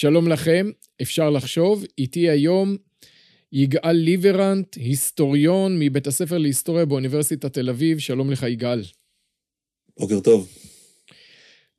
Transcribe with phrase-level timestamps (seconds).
[0.00, 0.70] שלום לכם,
[1.02, 2.76] אפשר לחשוב, איתי היום
[3.52, 8.82] יגאל ליברנט, היסטוריון מבית הספר להיסטוריה באוניברסיטת תל אביב, שלום לך יגאל.
[9.98, 10.48] בוקר טוב.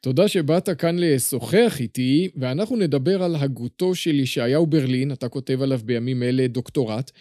[0.02, 5.80] תודה שבאת כאן לשוחח איתי, ואנחנו נדבר על הגותו של ישעיהו ברלין, אתה כותב עליו
[5.86, 7.12] בימים אלה דוקטורט.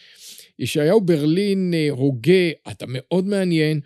[0.59, 3.80] ישעיהו ברלין אה, הוגה, אתה מאוד מעניין,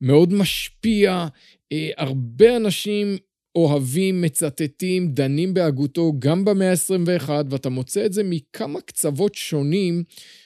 [0.00, 1.26] מאוד משפיע,
[1.72, 3.16] אה, הרבה אנשים
[3.58, 10.02] אוהבים, מצטטים, דנים בהגותו גם במאה ה-21, ואתה מוצא את זה מכמה קצוות שונים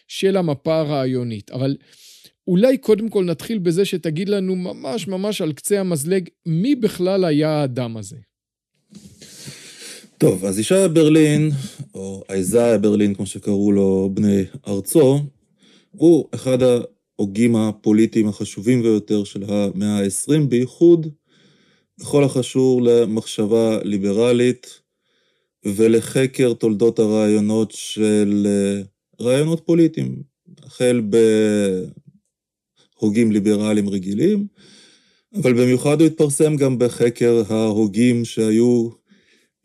[0.09, 1.51] של המפה הרעיונית.
[1.51, 1.77] אבל
[2.49, 7.51] אולי קודם כל נתחיל בזה שתגיד לנו ממש ממש על קצה המזלג, מי בכלל היה
[7.51, 8.17] האדם הזה?
[10.19, 11.51] טוב, אז ישעיה ברלין,
[11.95, 15.21] או איזאיה ברלין, כמו שקראו לו בני ארצו,
[15.91, 21.07] הוא אחד ההוגים הפוליטיים החשובים ביותר של המאה ה-20, בייחוד
[22.03, 24.81] בכל הקשור למחשבה ליברלית
[25.65, 28.83] ולחקר תולדות הרעיונות של אה,
[29.27, 30.23] רעיונות פוליטיים,
[30.63, 31.03] החל
[33.01, 34.47] בהוגים ליברליים רגילים,
[35.35, 38.89] אבל במיוחד הוא התפרסם גם בחקר ההוגים שהיו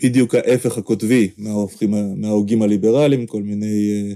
[0.03, 1.29] בדיוק ההפך הקוטבי
[2.17, 4.13] מההוגים הליברליים, כל מיני אה,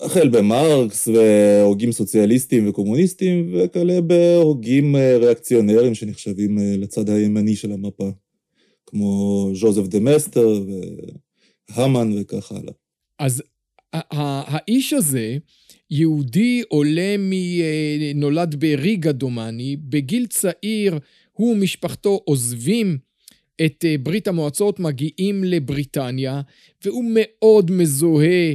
[0.00, 8.10] החל במרקס והוגים סוציאליסטים וקומוניסטים, וכאלה בהוגים אה, ריאקציונרים שנחשבים אה, לצד הימני של המפה,
[8.86, 10.64] כמו ז'וזף דה מסטר
[11.76, 12.72] והמן וכך הלאה.
[13.18, 13.42] אז
[13.92, 15.36] האיש הזה,
[15.90, 20.98] יהודי עולה מנולד בריגה דומני, בגיל צעיר
[21.32, 22.98] הוא ומשפחתו עוזבים
[23.66, 26.40] את אה, ברית המועצות, מגיעים לבריטניה,
[26.84, 28.54] והוא מאוד מזוהה אה,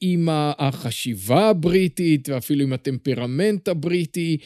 [0.00, 4.36] עם החשיבה הבריטית ואפילו עם הטמפרמנט הבריטי,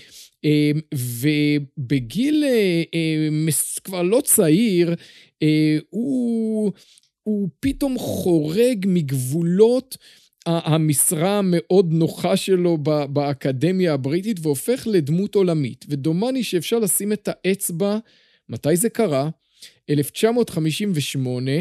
[0.44, 2.82] אה, ובגיל אה,
[3.84, 4.94] כבר לא צעיר,
[5.90, 6.72] הוא,
[7.22, 9.96] הוא פתאום חורג מגבולות
[10.46, 12.78] המשרה המאוד נוחה שלו
[13.12, 15.84] באקדמיה הבריטית והופך לדמות עולמית.
[15.88, 17.98] ודומני שאפשר לשים את האצבע,
[18.48, 19.28] מתי זה קרה?
[19.90, 21.52] 1958,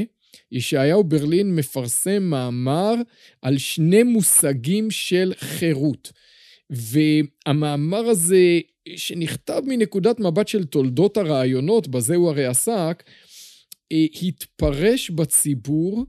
[0.52, 2.94] ישעיהו ברלין מפרסם מאמר
[3.42, 6.12] על שני מושגים של חירות.
[6.70, 8.60] והמאמר הזה,
[8.96, 13.04] שנכתב מנקודת מבט של תולדות הרעיונות, בזה הוא הרי עסק,
[13.92, 16.06] אה, התפרש בציבור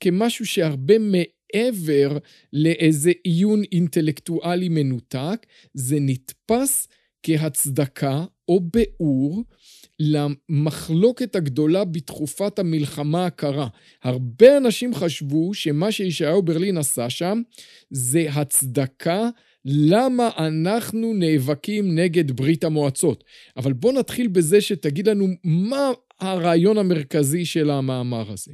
[0.00, 2.18] כמשהו שהרבה מעבר
[2.52, 6.88] לאיזה עיון אינטלקטואלי מנותק, זה נתפס
[7.22, 9.42] כהצדקה או ביאור
[10.00, 13.68] למחלוקת הגדולה בתקופת המלחמה הקרה.
[14.02, 17.42] הרבה אנשים חשבו שמה שישעיהו ברלין עשה שם
[17.90, 19.28] זה הצדקה
[19.64, 23.24] למה אנחנו נאבקים נגד ברית המועצות.
[23.56, 25.90] אבל בוא נתחיל בזה שתגיד לנו מה
[26.20, 28.52] הרעיון המרכזי של המאמר הזה.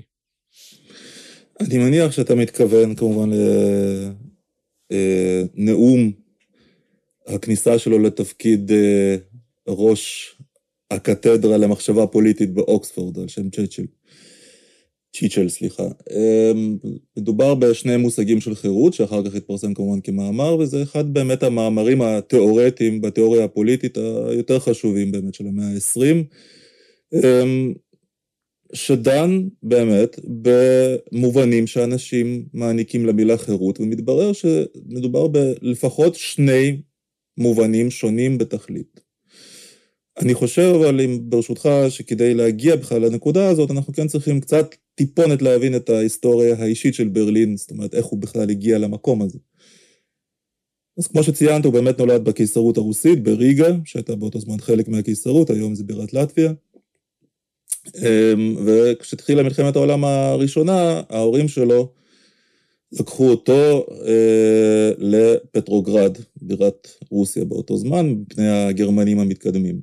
[1.60, 3.30] אני מניח שאתה מתכוון כמובן
[4.90, 6.00] לנאום
[7.28, 9.16] אה, הכניסה שלו לתפקיד אה,
[9.68, 10.35] ראש
[10.90, 13.82] הקתדרה למחשבה פוליטית באוקספורד, על שם צ'צ'ל.
[15.16, 15.82] צ'יצ'ל, סליחה.
[16.10, 16.76] אמ,
[17.16, 23.00] מדובר בשני מושגים של חירות, שאחר כך התפרסם כמובן כמאמר, וזה אחד באמת המאמרים התיאורטיים
[23.00, 23.98] בתיאוריה הפוליטית
[24.28, 26.24] היותר חשובים באמת של המאה ה-20,
[27.14, 27.72] אמ,
[28.72, 36.80] שדן באמת במובנים שאנשים מעניקים למילה חירות, ומתברר שמדובר בלפחות שני
[37.38, 39.05] מובנים שונים בתכלית.
[40.18, 45.42] אני חושב, אבל אם ברשותך, שכדי להגיע בכלל לנקודה הזאת, אנחנו כן צריכים קצת טיפונת
[45.42, 49.38] להבין את ההיסטוריה האישית של ברלין, זאת אומרת, איך הוא בכלל הגיע למקום הזה.
[50.98, 55.74] אז כמו שציינת, הוא באמת נולד בקיסרות הרוסית, בריגה, שהייתה באותו זמן חלק מהקיסרות, היום
[55.74, 56.52] זה בירת לטביה.
[57.94, 61.92] אמ, וכשהתחילה מלחמת העולם הראשונה, ההורים שלו
[63.00, 69.80] לקחו אותו אה, לפטרוגרד, בירת רוסיה באותו זמן, מפני הגרמנים המתקדמים.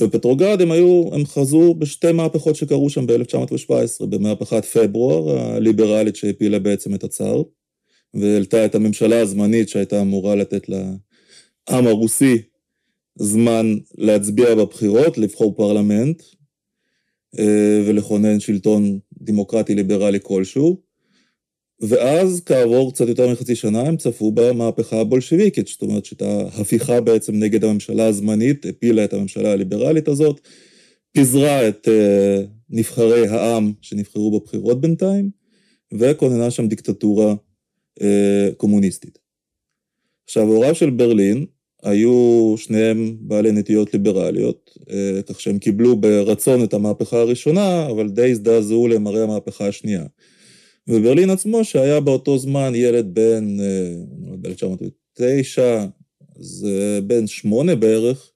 [0.00, 6.94] ובפטרוגרד הם היו, הם חזרו בשתי מהפכות שקרו שם ב-1917, במהפכת פברואר הליברלית שהפילה בעצם
[6.94, 7.42] את הצאר,
[8.14, 12.42] והעלתה את הממשלה הזמנית שהייתה אמורה לתת לעם הרוסי
[13.18, 16.22] זמן להצביע בבחירות, לבחור פרלמנט
[17.38, 20.87] אה, ולכונן שלטון דמוקרטי ליברלי כלשהו.
[21.80, 27.34] ואז כעבור קצת יותר מחצי שנה הם צפו במהפכה הבולשביקית, זאת אומרת שאת ההפיכה בעצם
[27.34, 30.40] נגד הממשלה הזמנית, הפילה את הממשלה הליברלית הזאת,
[31.12, 35.30] פיזרה את uh, נבחרי העם שנבחרו בבחירות בינתיים,
[35.92, 37.34] וכוננה שם דיקטטורה
[38.00, 38.04] uh,
[38.56, 39.18] קומוניסטית.
[40.24, 41.46] עכשיו, הוריו של ברלין
[41.82, 48.30] היו שניהם בעלי נטיות ליברליות, אה, כך שהם קיבלו ברצון את המהפכה הראשונה, אבל די
[48.30, 50.04] הזדעזעו למראה המהפכה השנייה.
[50.88, 53.56] וברלין עצמו, שהיה באותו זמן ילד בן,
[54.40, 55.60] ב-1909,
[56.40, 58.32] זה בן שמונה בערך,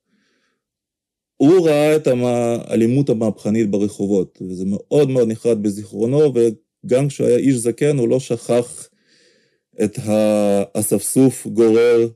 [1.37, 7.55] הוא ראה את האלימות המהפכנית ברחובות, וזה מאוד מאוד נחרד בזיכרונו, וגם כשהוא היה איש
[7.55, 8.89] זקן הוא לא שכח
[9.85, 12.09] את האספסוף גורר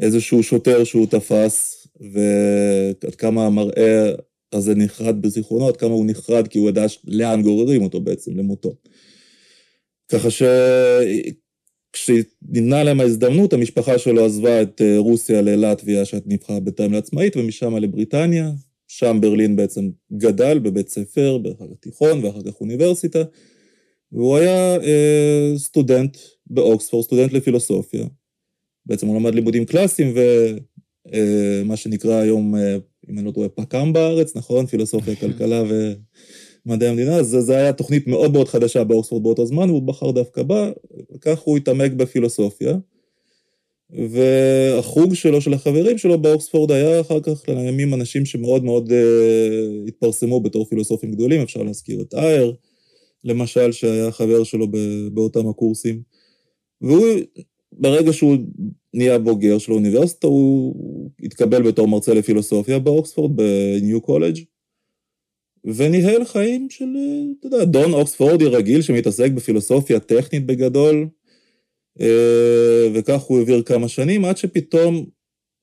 [0.00, 4.12] איזשהו שוטר שהוא תפס, ועד כמה המראה
[4.52, 8.74] הזה נחרד בזיכרונו, עד כמה הוא נחרד כי הוא ידע לאן גוררים אותו בעצם, למותו.
[10.12, 10.28] ככה
[11.90, 18.50] שכשניתנה להם ההזדמנות, המשפחה שלו עזבה את אה, רוסיה ללטביה, שנבחרה בינתיים לעצמאית, ומשם לבריטניה.
[18.88, 23.22] שם ברלין בעצם גדל בבית ספר, באחר כך תיכון ואחר כך אוניברסיטה,
[24.12, 26.16] והוא היה אה, סטודנט
[26.46, 28.06] באוקספורד, סטודנט לפילוסופיה.
[28.86, 32.76] בעצם הוא למד לימודים קלאסיים ומה אה, שנקרא היום, אה,
[33.10, 34.66] אם אני לא טועה, פק"ם בארץ, נכון?
[34.66, 35.62] פילוסופיה, כלכלה
[36.68, 37.16] ומדעי המדינה.
[37.16, 40.70] אז זו הייתה תוכנית מאוד מאוד חדשה באוקספורד באותו זמן, והוא בחר דווקא בה,
[41.14, 42.76] וכך הוא התעמק בפילוסופיה.
[43.90, 50.40] והחוג שלו, של החברים שלו באוקספורד היה אחר כך לימים אנשים שמאוד מאוד uh, התפרסמו
[50.40, 52.54] בתור פילוסופים גדולים, אפשר להזכיר את אייר,
[53.24, 54.66] למשל, שהיה חבר שלו
[55.12, 56.02] באותם הקורסים.
[56.80, 57.06] והוא,
[57.72, 58.36] ברגע שהוא
[58.94, 60.74] נהיה בוגר של האוניברסיטה, הוא
[61.22, 64.38] התקבל בתור מרצה לפילוסופיה באוקספורד, בניו קולג',
[65.74, 66.88] וניהל חיים של,
[67.38, 71.08] אתה יודע, דון אוקספורדי רגיל שמתעסק בפילוסופיה טכנית בגדול,
[72.00, 75.06] אה, וכך הוא העביר כמה שנים, עד שפתאום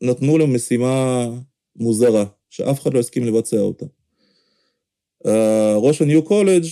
[0.03, 1.27] נתנו לו משימה
[1.75, 3.85] מוזרה, שאף אחד לא הסכים לבצע אותה.
[5.75, 6.63] ראש הניו קולג'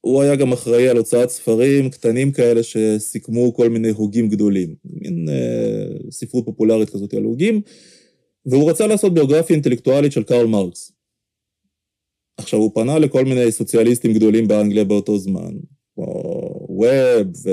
[0.00, 5.28] הוא היה גם אחראי על הוצאת ספרים קטנים כאלה שסיכמו כל מיני הוגים גדולים, מין
[5.28, 7.60] אה, ספרות פופולרית כזאת על הוגים,
[8.46, 10.92] והוא רצה לעשות ביוגרפיה אינטלקטואלית של קרל מרקס.
[12.40, 15.52] עכשיו, הוא פנה לכל מיני סוציאליסטים גדולים באנגליה באותו זמן,
[15.94, 16.06] כמו
[16.68, 17.50] ווב ו...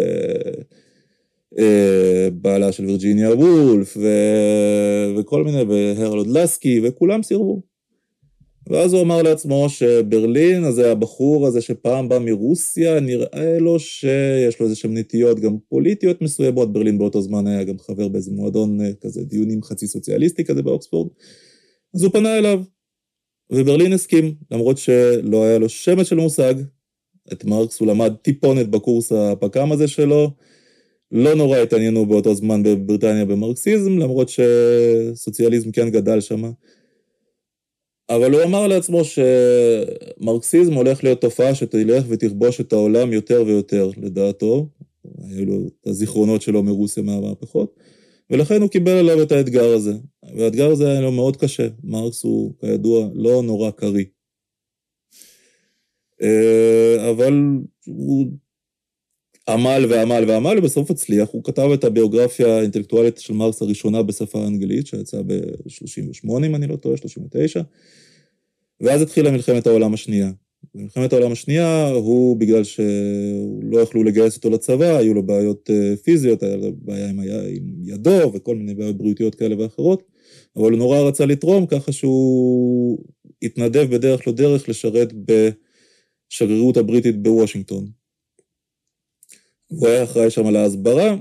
[1.60, 4.07] אה, של וירג'יניה וולף, ו...
[5.18, 7.62] וכל מיני, והרלוד לסקי, וכולם סירבו.
[8.69, 14.66] ואז הוא אמר לעצמו שברלין, אז הבחור הזה שפעם בא מרוסיה, נראה לו שיש לו
[14.66, 16.74] איזה שהם נטיות גם פוליטיות מסוימות.
[16.74, 21.10] ברלין באותו זמן היה גם חבר באיזה מועדון אה, כזה, דיונים חצי סוציאליסטי כזה באוקספורד.
[21.95, 22.62] אז הוא פנה אליו,
[23.50, 26.54] וברלין הסכים, למרות שלא היה לו שמץ של מושג.
[27.34, 30.32] את מרקס הוא למד טיפונת בקורס הפק"ם הזה שלו.
[31.12, 36.52] לא נורא התעניינו באותו זמן בבריטניה במרקסיזם, למרות שסוציאליזם כן גדל שם.
[38.10, 44.68] אבל הוא אמר לעצמו שמרקסיזם הולך להיות תופעה שתלך ותכבוש את העולם יותר ויותר, לדעתו.
[45.30, 47.76] היו לו את הזיכרונות שלו מרוסיה מהמהפכות,
[48.30, 49.94] ולכן הוא קיבל עליו את האתגר הזה.
[50.35, 51.68] והאתגר הזה היה לו מאוד קשה.
[51.83, 54.06] מרקס הוא, כידוע, לא נורא קריא.
[56.21, 57.33] אה, אבל
[57.85, 58.27] הוא
[59.50, 61.29] עמל ועמל ועמל, ובסוף הצליח.
[61.31, 66.75] הוא כתב את הביוגרפיה האינטלקטואלית של מרקס הראשונה בשפה האנגלית, שיצאה ב-38, אם אני לא
[66.75, 67.62] טועה, 39,
[68.81, 70.31] ואז התחילה מלחמת העולם השנייה.
[70.75, 75.95] במלחמת העולם השנייה, הוא, בגלל שהוא לא יכלו לגייס אותו לצבא, היו לו בעיות אה,
[76.03, 80.03] פיזיות, היה לו בעיה עם ידו וכל מיני בעיות בריאותיות כאלה ואחרות,
[80.57, 83.04] אבל הוא נורא רצה לתרום, ככה שהוא
[83.42, 87.88] התנדב בדרך לא דרך לשרת בשגרירות הבריטית בוושינגטון.
[89.67, 91.15] הוא היה אחראי שם על ההסברה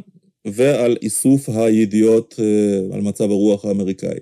[0.46, 4.18] ועל איסוף הידיעות אה, על מצב הרוח האמריקאי.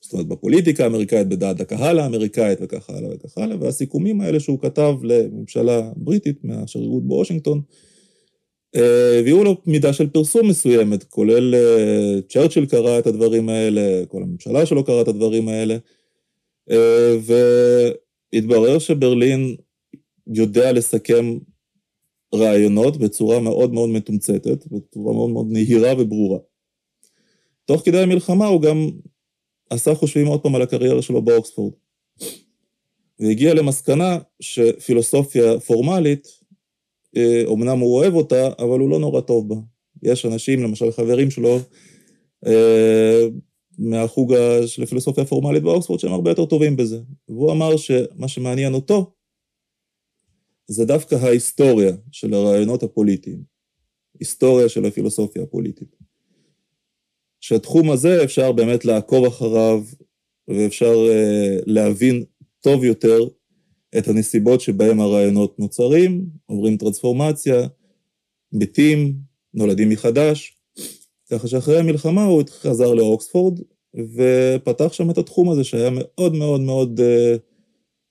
[0.00, 4.94] זאת אומרת, בפוליטיקה האמריקאית, בדעת הקהל האמריקאית וכך הלאה וכך הלאה, והסיכומים האלה שהוא כתב
[5.02, 7.62] לממשלה בריטית מהשגרירות בוושינגטון,
[9.18, 14.66] הביאו לו מידה של פרסום מסוימת, כולל אה, צ'רצ'יל קרא את הדברים האלה, כל הממשלה
[14.66, 15.76] שלו קרא את הדברים האלה,
[18.32, 19.56] והתברר שברלין
[20.26, 21.38] יודע לסכם
[22.34, 26.38] רעיונות בצורה מאוד מאוד מתומצתת, בצורה מאוד מאוד נהירה וברורה.
[27.64, 28.90] תוך כדי המלחמה הוא גם
[29.70, 31.72] עשה חושבים עוד פעם על הקריירה שלו באוקספורד.
[33.20, 36.28] והגיע למסקנה שפילוסופיה פורמלית,
[37.46, 39.56] אומנם אה, הוא אוהב אותה, אבל הוא לא נורא טוב בה.
[40.02, 41.58] יש אנשים, למשל חברים שלו,
[42.46, 43.22] אה,
[43.78, 44.34] מהחוג
[44.66, 47.00] של הפילוסופיה הפורמלית באוקספורד, שהם הרבה יותר טובים בזה.
[47.28, 49.12] והוא אמר שמה שמעניין אותו,
[50.68, 53.42] זה דווקא ההיסטוריה של הרעיונות הפוליטיים,
[54.20, 55.96] היסטוריה של הפילוסופיה הפוליטית.
[57.40, 59.82] שהתחום הזה אפשר באמת לעקוב אחריו
[60.48, 62.24] ואפשר uh, להבין
[62.60, 63.28] טוב יותר
[63.98, 67.66] את הנסיבות שבהם הרעיונות נוצרים, עוברים טרנספורמציה,
[68.52, 69.14] מתים,
[69.54, 70.58] נולדים מחדש,
[71.30, 73.60] ככה שאחרי המלחמה הוא חזר לאוקספורד,
[74.14, 77.38] ופתח שם את התחום הזה שהיה מאוד מאוד מאוד uh,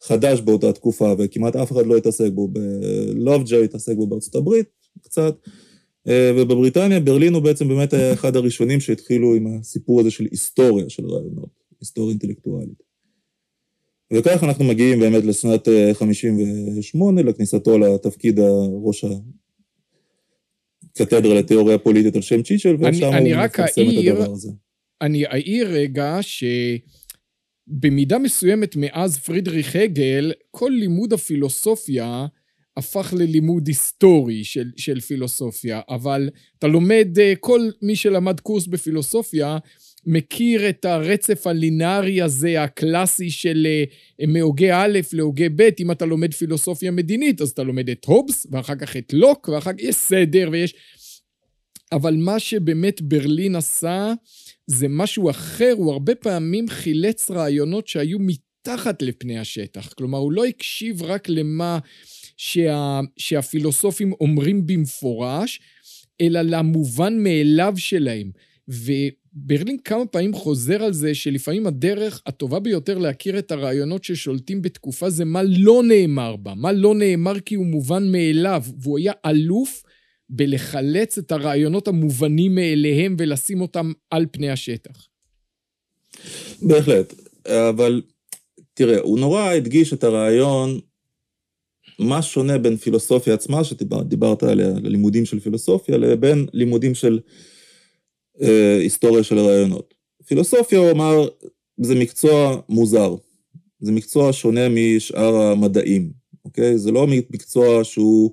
[0.04, 2.48] חדש באותה תקופה, וכמעט אף אחד לא התעסק בו.
[2.48, 4.70] בלובג'ה התעסק בו בארצות הברית
[5.02, 5.36] קצת,
[6.08, 10.90] uh, ובבריטניה, ברלין הוא בעצם באמת היה אחד הראשונים שהתחילו עם הסיפור הזה של היסטוריה
[10.90, 11.50] של רעיונות,
[11.82, 12.95] היסטוריה אינטלקטואלית.
[14.14, 19.06] וכך אנחנו מגיעים באמת לשנת 58, אה, לכניסתו לתפקיד הראש
[20.96, 24.52] הקתדרה לתיאוריה פוליטית על שם צ'יצ'ל, ושם הוא מפרסם את הדבר הזה.
[25.02, 26.20] אני אעיר רגע
[27.68, 32.26] שבמידה מסוימת מאז פרידריך הגל, כל לימוד הפילוסופיה
[32.78, 39.58] הפך ללימוד היסטורי של, של פילוסופיה, אבל אתה לומד, אה, כל מי שלמד קורס בפילוסופיה,
[40.06, 43.84] מכיר את הרצף הלינארי הזה, הקלאסי של אה,
[44.28, 48.76] מהוגה א' להוגה ב', אם אתה לומד פילוסופיה מדינית, אז אתה לומד את הובס, ואחר
[48.76, 50.74] כך את לוק, ואחר כך יש סדר ויש...
[51.92, 54.14] אבל מה שבאמת ברלין עשה,
[54.68, 59.94] זה משהו אחר, הוא הרבה פעמים חילץ רעיונות שהיו מתחת לפני השטח.
[59.94, 61.80] כלומר, הוא לא הקשיב רק למה
[62.38, 65.60] שה, שהפילוסופים אומרים במפורש,
[66.22, 68.32] אלא למובן מאליו שלהם.
[68.68, 75.10] וברלין כמה פעמים חוזר על זה שלפעמים הדרך הטובה ביותר להכיר את הרעיונות ששולטים בתקופה
[75.10, 79.84] זה מה לא נאמר בה, מה לא נאמר כי הוא מובן מאליו, והוא היה אלוף
[80.30, 85.08] בלחלץ את הרעיונות המובנים מאליהם ולשים אותם על פני השטח.
[86.62, 87.14] בהחלט,
[87.48, 88.02] אבל
[88.74, 90.80] תראה, הוא נורא הדגיש את הרעיון,
[92.00, 97.20] מה שונה בין פילוסופיה עצמה, שדיברת עליה, ללימודים של פילוסופיה, לבין לימודים של
[98.42, 99.94] אה, היסטוריה של הרעיונות.
[100.26, 101.28] פילוסופיה, הוא אמר,
[101.78, 103.16] זה מקצוע מוזר,
[103.80, 106.12] זה מקצוע שונה משאר המדעים,
[106.46, 106.78] אוקיי?
[106.78, 108.32] זה לא מקצוע שהוא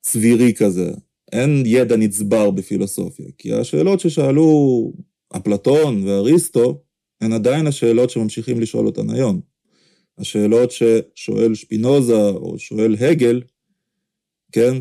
[0.00, 0.90] צבירי כזה.
[1.32, 4.92] אין ידע נצבר בפילוסופיה, כי השאלות ששאלו
[5.36, 6.82] אפלטון ואריסטו,
[7.20, 9.40] הן עדיין השאלות שממשיכים לשאול אותן היום.
[10.18, 13.42] השאלות ששואל שפינוזה או שואל הגל,
[14.52, 14.74] כן,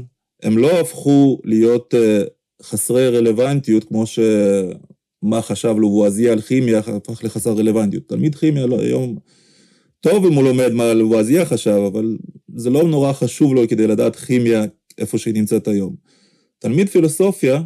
[0.44, 2.30] הם לא הפכו להיות uh,
[2.63, 8.07] חסרי רלוונטיות, כמו שמה חשב לובואזיה על כימיה הפך לחסר רלוונטיות.
[8.07, 9.17] תלמיד כימיה לא, היום,
[10.00, 12.17] טוב אם הוא לומד מה לובואזיה חשב, אבל
[12.55, 14.63] זה לא נורא חשוב לו כדי לדעת כימיה
[14.97, 15.95] איפה שהיא נמצאת היום.
[16.59, 17.62] תלמיד פילוסופיה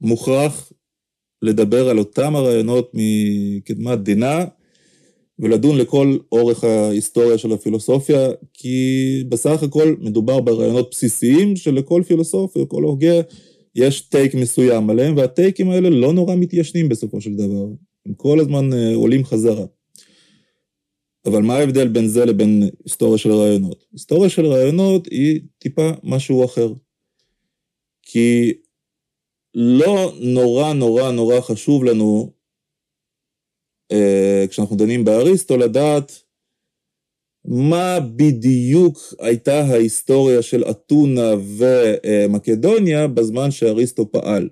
[0.00, 0.72] מוכרח
[1.42, 4.44] לדבר על אותם הרעיונות מקדמת דינה,
[5.38, 12.82] ולדון לכל אורך ההיסטוריה של הפילוסופיה, כי בסך הכל מדובר ברעיונות בסיסיים שלכל פילוסופיה, לכל
[12.82, 13.20] הוגה,
[13.74, 17.66] יש טייק מסוים עליהם, והטייקים האלה לא נורא מתיישנים בסופו של דבר.
[18.06, 19.64] הם כל הזמן אה, עולים חזרה.
[21.26, 23.84] אבל מה ההבדל בין זה לבין היסטוריה של רעיונות?
[23.92, 26.72] היסטוריה של רעיונות היא טיפה משהו אחר.
[28.02, 28.52] כי
[29.54, 32.32] לא נורא נורא נורא חשוב לנו,
[33.92, 36.21] אה, כשאנחנו דנים באריסטו, לדעת
[37.44, 44.48] מה בדיוק הייתה ההיסטוריה של אתונה ומקדוניה בזמן שאריסטו פעל.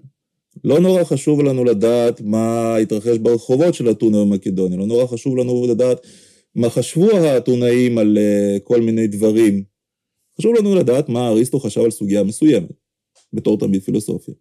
[0.65, 5.67] לא נורא חשוב לנו לדעת מה התרחש ברחובות של אתונה ומקדוניה, לא נורא חשוב לנו
[5.67, 6.07] לדעת
[6.55, 9.65] מה חשבו האתונאים על uh, כל מיני דברים.
[10.39, 12.71] חשוב לנו לדעת מה אריסטו חשב על סוגיה מסוימת,
[13.33, 14.35] בתור תלמיד פילוסופיה.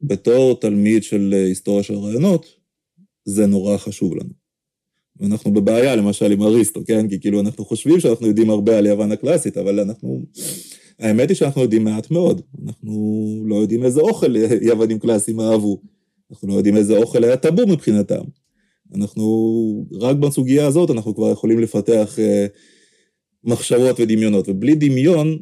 [0.00, 2.46] בתור תלמיד של uh, היסטוריה של רעיונות,
[3.24, 4.45] זה נורא חשוב לנו.
[5.20, 7.08] ואנחנו בבעיה למשל עם אריסטו, כן?
[7.08, 10.22] כי כאילו אנחנו חושבים שאנחנו יודעים הרבה על יוון הקלאסית, אבל אנחנו...
[10.98, 12.40] האמת היא שאנחנו יודעים מעט מאוד.
[12.64, 15.80] אנחנו לא יודעים איזה אוכל יוונים קלאסיים אהבו.
[16.30, 18.22] אנחנו לא יודעים איזה אוכל היה טאבו מבחינתם.
[18.94, 22.46] אנחנו, רק בסוגיה הזאת אנחנו כבר יכולים לפתח אה,
[23.44, 25.38] מחשבות ודמיונות, ובלי דמיון,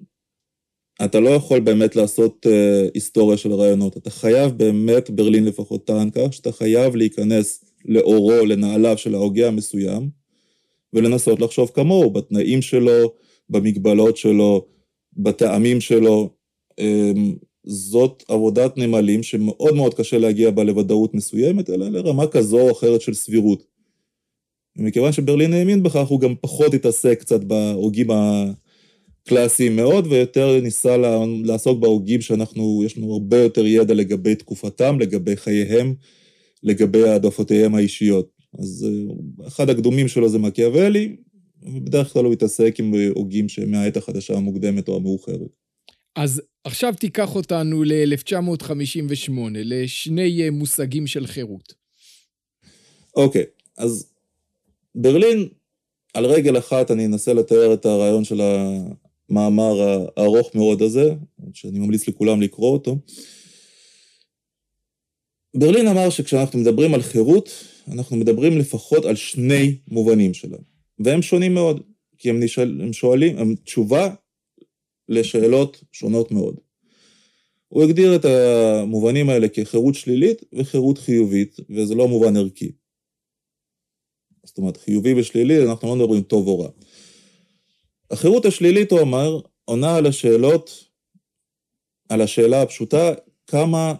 [1.05, 3.97] אתה לא יכול באמת לעשות אה, היסטוריה של רעיונות.
[3.97, 10.11] אתה חייב באמת, ברלין לפחות טען כך, שאתה חייב להיכנס לאורו, לנעליו של ההוגה המסוים,
[10.93, 13.13] ולנסות לחשוב כמוהו, בתנאים שלו,
[13.49, 14.67] במגבלות שלו,
[15.17, 16.31] בטעמים שלו.
[16.79, 17.13] אה,
[17.67, 23.01] זאת עבודת נמלים שמאוד מאוד קשה להגיע בה לוודאות מסוימת, אלא לרמה כזו או אחרת
[23.01, 23.65] של סבירות.
[24.77, 30.97] ומכיוון שברלין האמין בכך, הוא גם פחות התעסק קצת בהוגים הקלאסיים מאוד, ויותר ניסה
[31.45, 35.95] לעסוק בהוגים שאנחנו, יש לנו הרבה יותר ידע לגבי תקופתם, לגבי חייהם,
[36.65, 38.29] לגבי העדפותיהם האישיות.
[38.59, 41.17] אז אה, אחד הקדומים שלו זה מקיאוולי,
[41.63, 45.57] ובדרך כלל הוא התעסק עם הוגים שמהעת החדשה המוקדמת או המאוחרת.
[46.17, 51.75] אז עכשיו תיקח אותנו ל-1958, לשני מושגים של חירות.
[53.17, 53.45] אוקיי, okay,
[53.79, 54.07] אז
[54.95, 55.49] ברלין,
[56.15, 58.41] על רגל אחת אני אנסה לתאר את הרעיון של
[59.31, 61.15] המאמר הארוך מאוד הזה,
[61.53, 62.97] שאני ממליץ לכולם לקרוא אותו.
[65.55, 67.51] ברלין אמר שכשאנחנו מדברים על חירות,
[67.89, 70.59] אנחנו מדברים לפחות על שני מובנים שלה,
[70.99, 71.83] והם שונים מאוד,
[72.19, 74.15] כי הם, נשאל, הם שואלים, הם תשובה
[75.09, 76.61] לשאלות שונות מאוד.
[77.69, 82.73] הוא הגדיר את המובנים האלה כחירות שלילית וחירות חיובית, וזה לא מובן ערכי.
[84.45, 86.69] זאת אומרת, חיובי ושלילי, אנחנו לא מדברים טוב או רע.
[88.11, 90.85] החירות השלילית, הוא אמר, עונה על השאלות,
[92.09, 93.13] על השאלה הפשוטה,
[93.47, 93.95] כמה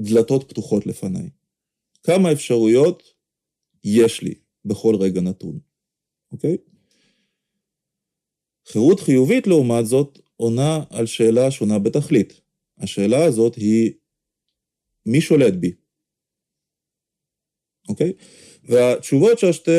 [0.00, 1.30] דלתות פתוחות לפניי.
[2.02, 3.02] כמה אפשרויות
[3.84, 4.34] יש לי
[4.64, 5.58] בכל רגע נתון,
[6.32, 6.56] אוקיי?
[8.66, 12.40] חירות חיובית, לעומת זאת, עונה על שאלה שונה בתכלית.
[12.78, 13.92] השאלה הזאת היא,
[15.06, 15.72] מי שולט בי?
[17.88, 18.12] אוקיי?
[18.64, 19.70] והתשובות שהשתי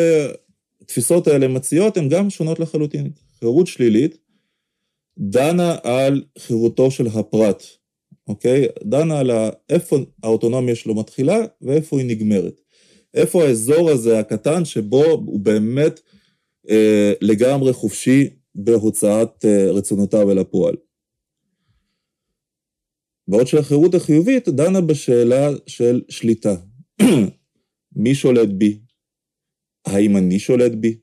[0.82, 3.12] התפיסות האלה מציעות הן גם שונות לחלוטין.
[3.40, 4.18] חירות שלילית
[5.18, 7.64] דנה על חירותו של הפרט,
[8.28, 8.68] אוקיי?
[8.84, 9.32] דנה על
[9.70, 12.62] איפה האוטונומיה שלו מתחילה ואיפה היא נגמרת.
[13.14, 16.00] איפה האזור הזה הקטן שבו הוא באמת
[16.70, 20.76] אה, לגמרי חופשי בהוצאת אה, רצונותיו אל הפועל.
[23.28, 26.56] בעוד שהחירות החיובית דנה בשאלה של שליטה.
[27.96, 28.80] מי שולט בי?
[29.86, 30.98] האם אני שולט בי?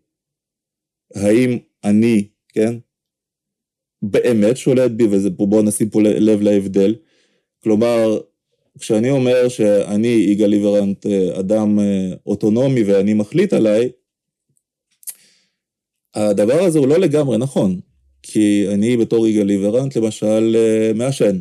[1.14, 2.78] האם אני, כן,
[4.02, 6.94] באמת שולט בי, ובואו נשים פה לב להבדל.
[7.62, 8.20] כלומר,
[8.78, 11.06] כשאני אומר שאני יגאל ליברנט
[11.40, 13.90] אדם אה, אוטונומי ואני מחליט עליי,
[16.14, 17.80] הדבר הזה הוא לא לגמרי נכון,
[18.22, 21.40] כי אני בתור יגאל ליברנט למשל אה, מעשן,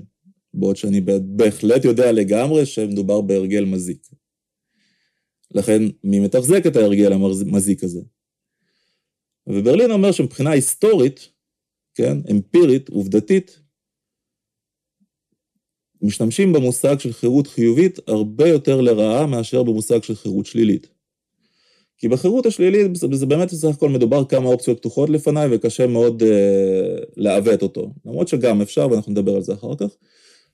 [0.54, 4.08] בעוד שאני בהחלט יודע לגמרי שמדובר בהרגל מזיק.
[5.52, 8.02] לכן, מי מתחזק את ההרגל המזיק הזה?
[9.48, 11.30] וברלין אומר שמבחינה היסטורית,
[11.96, 13.60] כן, אמפירית, עובדתית,
[16.01, 20.88] משתמשים במושג של חירות חיובית הרבה יותר לרעה מאשר במושג של חירות שלילית.
[21.98, 26.98] כי בחירות השלילית זה, באמת בסך הכל מדובר כמה אופציות פתוחות לפניי וקשה מאוד אה,
[27.18, 27.94] לעוות אותו.
[28.05, 29.96] למרות שגם אפשר ואנחנו נדבר על זה אחר כך.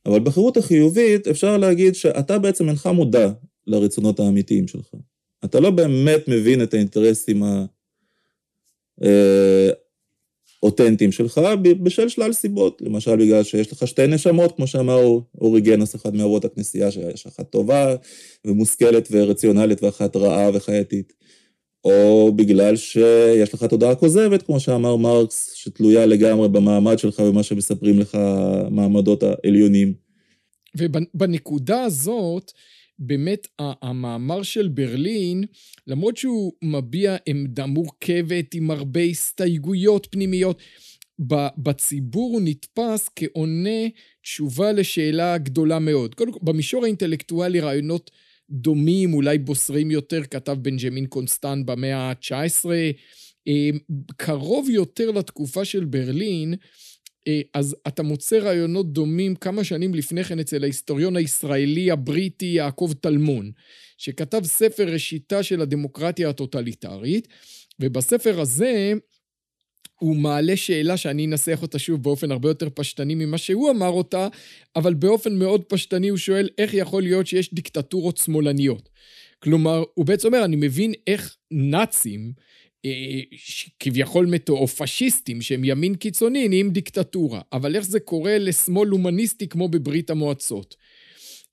[0.05, 3.31] אבל בחירות החיובית אפשר להגיד שאתה בעצם אינך מודע
[3.67, 4.93] לרצונות האמיתיים שלך.
[5.45, 7.67] אתה לא באמת מבין את האינטרסים האותנטיים
[9.03, 9.69] אה,
[11.11, 11.41] שלך
[11.83, 12.81] בשל שלל סיבות.
[12.85, 15.01] למשל בגלל שיש לך שתי נשמות, כמו שאמר
[15.41, 17.95] אוריגנוס, אחד מאורות הכנסייה, שיש אחת טובה
[18.45, 21.13] ומושכלת ורציונלית ואחת רעה וחייתית.
[21.85, 27.99] או בגלל שיש לך תודעה כוזבת, כמו שאמר מרקס, שתלויה לגמרי במעמד שלך ומה שמספרים
[27.99, 29.93] לך המעמדות העליונים.
[30.77, 32.51] ובנקודה הזאת,
[32.99, 35.43] באמת המאמר של ברלין,
[35.87, 40.61] למרות שהוא מביע עמדה מורכבת עם הרבה הסתייגויות פנימיות,
[41.57, 43.87] בציבור הוא נתפס כעונה
[44.21, 46.15] תשובה לשאלה גדולה מאוד.
[46.15, 48.11] קודם כל, במישור האינטלקטואלי רעיונות
[48.49, 52.69] דומים, אולי בוסרים יותר, כתב בנג'מין קונסטן במאה ה-19.
[53.47, 53.69] אה,
[54.17, 56.53] קרוב יותר לתקופה של ברלין,
[57.53, 63.51] אז אתה מוצא רעיונות דומים כמה שנים לפני כן אצל ההיסטוריון הישראלי הבריטי יעקב טלמון,
[63.97, 67.27] שכתב ספר ראשיתה של הדמוקרטיה הטוטליטרית,
[67.79, 68.93] ובספר הזה
[69.99, 74.27] הוא מעלה שאלה שאני אנסח אותה שוב באופן הרבה יותר פשטני ממה שהוא אמר אותה,
[74.75, 78.89] אבל באופן מאוד פשטני הוא שואל איך יכול להיות שיש דיקטטורות שמאלניות.
[79.39, 82.54] כלומר, הוא בעצם אומר, אני מבין איך נאצים, אה,
[83.79, 89.47] כביכול מתו, או פשיסטים שהם ימין קיצוני, נהיים דיקטטורה, אבל איך זה קורה לשמאל הומניסטי
[89.47, 90.75] כמו בברית המועצות?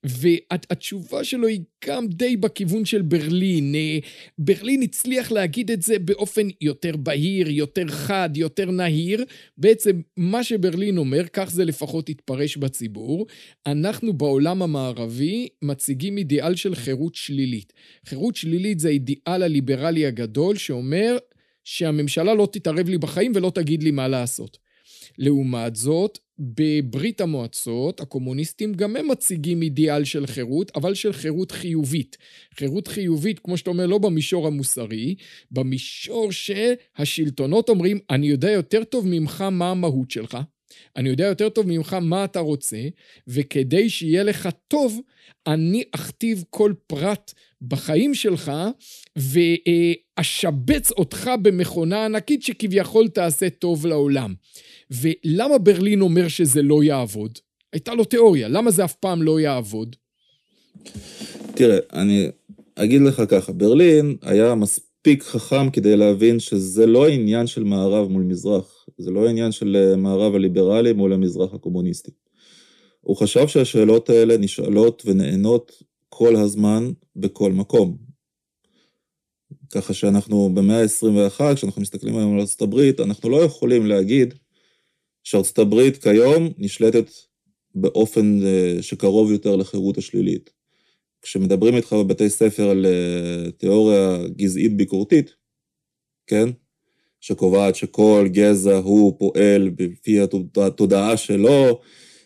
[0.04, 3.74] והתשובה שלו היא גם די בכיוון של ברלין.
[3.74, 3.98] אה,
[4.38, 9.24] ברלין הצליח להגיד את זה באופן יותר בהיר, יותר חד, יותר נהיר.
[9.58, 13.26] בעצם מה שברלין אומר, כך זה לפחות התפרש בציבור,
[13.66, 17.72] אנחנו בעולם המערבי מציגים אידיאל של חירות שלילית.
[18.06, 21.16] חירות שלילית זה האידיאל הליברלי הגדול שאומר
[21.64, 24.58] שהממשלה לא תתערב לי בחיים ולא תגיד לי מה לעשות.
[25.18, 32.16] לעומת זאת, בברית המועצות, הקומוניסטים גם הם מציגים אידיאל של חירות, אבל של חירות חיובית.
[32.54, 35.14] חירות חיובית, כמו שאתה אומר, לא במישור המוסרי,
[35.50, 40.38] במישור שהשלטונות אומרים, אני יודע יותר טוב ממך מה המהות שלך,
[40.96, 42.88] אני יודע יותר טוב ממך מה אתה רוצה,
[43.28, 45.00] וכדי שיהיה לך טוב,
[45.46, 48.52] אני אכתיב כל פרט בחיים שלך,
[49.16, 54.34] ואשבץ אותך במכונה ענקית שכביכול תעשה טוב לעולם.
[54.92, 57.38] ולמה ברלין אומר שזה לא יעבוד?
[57.72, 59.96] הייתה לו תיאוריה, למה זה אף פעם לא יעבוד?
[61.54, 62.28] תראה, אני
[62.74, 68.22] אגיד לך ככה, ברלין היה מספיק חכם כדי להבין שזה לא עניין של מערב מול
[68.22, 72.10] מזרח, זה לא עניין של אה, מערב הליברלי מול המזרח הקומוניסטי.
[73.00, 77.96] הוא חשב שהשאלות האלה נשאלות ונענות כל הזמן, בכל מקום.
[79.70, 84.34] ככה שאנחנו במאה ה-21, כשאנחנו מסתכלים היום על הברית, אנחנו לא יכולים להגיד
[85.24, 87.10] שארצות הברית כיום נשלטת
[87.74, 90.50] באופן אה, שקרוב יותר לחירות השלילית.
[91.22, 95.34] כשמדברים איתך בבתי ספר על אה, תיאוריה גזעית ביקורתית,
[96.26, 96.48] כן?
[97.20, 100.20] שקובעת שכל גזע הוא פועל לפי
[100.56, 101.80] התודעה שלו,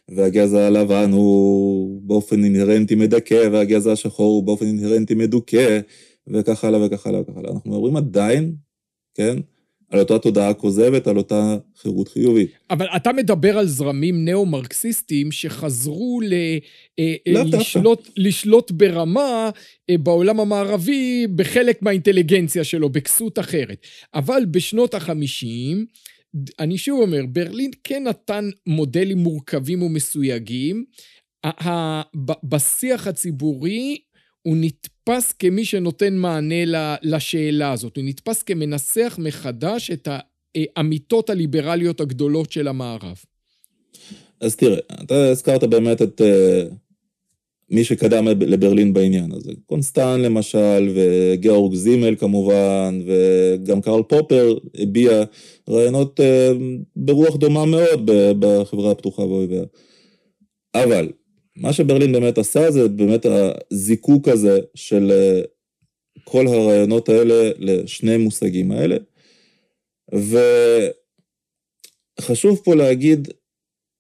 [0.08, 5.80] והגזע הלבן הוא באופן אינהרנטי מדכא, והגזע השחור הוא באופן אינהרנטי מדוכא,
[6.26, 7.50] וכך הלאה וכך הלאה וכך הלאה.
[7.52, 8.54] אנחנו מדברים עדיין,
[9.14, 9.36] כן,
[9.90, 12.50] על אותה תודעה כוזבת, על אותה חירות חיובית.
[12.70, 16.34] אבל אתה מדבר על זרמים נאו-מרקסיסטיים שחזרו ל...
[17.28, 19.50] לא לשלוט, לשלוט ברמה
[19.90, 23.86] אה, בעולם המערבי בחלק מהאינטליגנציה שלו, בכסות אחרת.
[24.14, 25.86] אבל בשנות החמישים,
[26.58, 30.84] אני שוב אומר, ברלין כן נתן מודלים מורכבים ומסויגים.
[32.44, 33.98] בשיח הציבורי
[34.42, 34.95] הוא נתפס
[35.38, 36.64] כמי שנותן מענה
[37.02, 40.08] לשאלה הזאת, הוא נתפס כמנסח מחדש את
[40.56, 43.16] האמיתות הליברליות הגדולות של המערב.
[44.40, 46.74] אז תראה, אתה הזכרת באמת את uh,
[47.70, 49.52] מי שקדם לברלין בעניין הזה.
[49.66, 55.24] קונסטן למשל, וגיאורג זימל כמובן, וגם קרל פופר הביע
[55.68, 56.56] רעיונות uh,
[56.96, 59.62] ברוח דומה מאוד בחברה הפתוחה ואויביה.
[60.74, 61.08] אבל
[61.56, 65.40] מה שברלין באמת עשה זה באמת הזיקוק הזה של אה,
[66.24, 68.96] כל הרעיונות האלה לשני מושגים האלה.
[72.20, 73.28] וחשוב פה להגיד,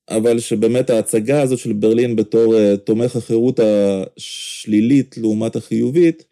[0.08, 6.24] אבל שבאמת ההצגה הזאת של ברלין בתור אה, תומך החירות השלילית לעומת החיובית,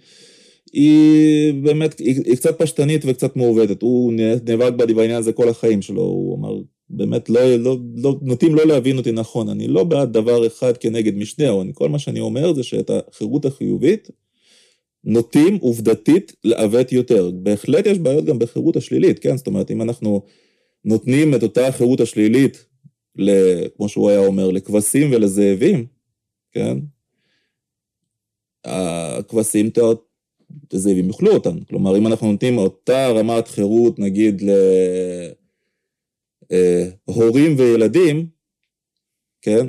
[0.72, 3.82] היא באמת, היא, היא קצת פשטנית וקצת מעוותת.
[3.82, 6.54] הוא נאבק בעניין הזה כל החיים שלו, הוא אמר
[6.96, 11.16] באמת לא, לא, לא, נוטים לא להבין אותי נכון, אני לא בעד דבר אחד כנגד
[11.16, 14.10] משנהו, כל מה שאני אומר זה שאת החירות החיובית
[15.04, 17.30] נוטים עובדתית לעוות יותר.
[17.30, 19.36] בהחלט יש בעיות גם בחירות השלילית, כן?
[19.36, 20.22] זאת אומרת, אם אנחנו
[20.84, 22.66] נותנים את אותה החירות השלילית,
[23.16, 23.30] ל,
[23.76, 25.86] כמו שהוא היה אומר, לכבשים ולזאבים,
[26.52, 26.78] כן?
[28.64, 29.70] הכבשים,
[30.72, 31.60] הזאבים יאכלו אותן.
[31.68, 34.50] כלומר, אם אנחנו נותנים אותה רמת חירות, נגיד, ל...
[36.52, 38.26] אה, הורים וילדים,
[39.42, 39.66] כן,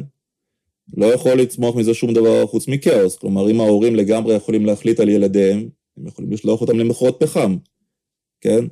[0.97, 3.17] לא יכול לצמוח מזה שום דבר חוץ מכאוס.
[3.17, 7.57] כלומר, אם ההורים לגמרי יכולים להחליט על ילדיהם, הם יכולים לשלוח אותם למכרות פחם,
[8.41, 8.65] כן?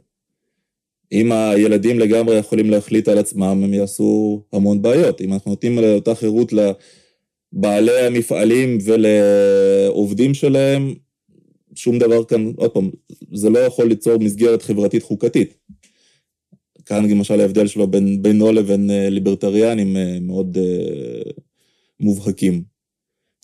[1.11, 5.21] אם הילדים לגמרי יכולים להחליט על עצמם, הם יעשו המון בעיות.
[5.21, 10.93] אם אנחנו נותנים אותה חירות לבעלי המפעלים ולעובדים שלהם,
[11.75, 12.89] שום דבר כאן, עוד פעם,
[13.33, 15.53] זה לא יכול ליצור מסגרת חברתית חוקתית.
[16.86, 21.41] כאן למשל ההבדל שלו בין, בינו לבין uh, ליברטריאנים uh, מאוד uh,
[22.00, 22.63] מובהקים.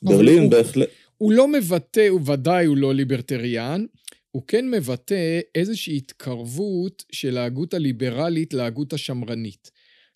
[0.04, 0.89] ברלין בהחלט...
[1.17, 3.86] הוא לא מבטא, הוא ודאי הוא לא ליברטריאן,
[4.32, 9.71] הוא כן מבטא איזושהי התקרבות של ההגות הליברלית להגות השמרנית.